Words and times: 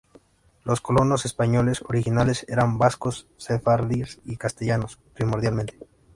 Los 0.63 0.81
colonos 0.81 1.25
españoles 1.27 1.83
originales 1.87 2.43
eran 2.49 2.79
vascos, 2.79 3.27
sefardíes 3.37 4.19
y 4.25 4.35
castellanos 4.37 4.97
primordialmente. 5.13 5.77